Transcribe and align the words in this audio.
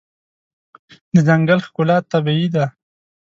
د 1.13 1.15
ځنګل 1.27 1.59
ښکلا 1.65 1.97
طبیعي 2.11 2.47
ده. 2.55 2.65